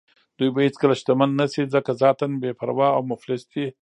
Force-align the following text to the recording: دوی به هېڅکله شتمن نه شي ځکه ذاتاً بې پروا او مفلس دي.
دوی 0.37 0.49
به 0.55 0.59
هېڅکله 0.67 0.93
شتمن 1.01 1.31
نه 1.41 1.45
شي 1.53 1.63
ځکه 1.73 1.91
ذاتاً 2.01 2.27
بې 2.41 2.51
پروا 2.59 2.87
او 2.95 3.01
مفلس 3.11 3.41
دي. 3.51 3.65